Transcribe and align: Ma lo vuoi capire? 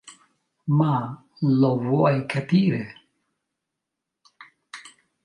Ma 0.77 1.15
lo 1.59 1.77
vuoi 1.77 2.25
capire? 2.25 2.83